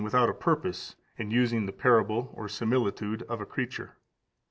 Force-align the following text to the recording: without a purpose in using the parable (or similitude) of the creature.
without 0.03 0.27
a 0.27 0.33
purpose 0.33 0.95
in 1.15 1.29
using 1.29 1.67
the 1.67 1.71
parable 1.71 2.31
(or 2.33 2.49
similitude) 2.49 3.21
of 3.29 3.37
the 3.37 3.45
creature. 3.45 3.97